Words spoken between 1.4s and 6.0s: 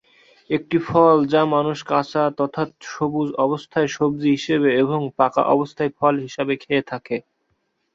মানুষ কাঁচা তথা সবুজ অবস্থায় সব্জি হিসেবে এবং পাকা অবস্থায়